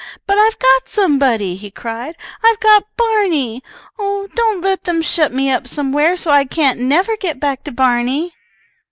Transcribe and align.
But 0.25 0.39
I've 0.39 0.57
got 0.57 0.89
somebody!" 0.89 1.55
he 1.57 1.69
cried. 1.69 2.15
"I've 2.43 2.59
got 2.59 2.85
Barney! 2.97 3.61
Oh, 3.99 4.27
don't 4.33 4.61
let 4.61 4.85
them 4.85 5.03
shut 5.03 5.31
me 5.31 5.51
up 5.51 5.67
somewhere 5.67 6.15
so 6.15 6.31
I 6.31 6.43
can't 6.45 6.79
never 6.79 7.15
get 7.15 7.39
back 7.39 7.63
to 7.65 7.71
Barney!" 7.71 8.33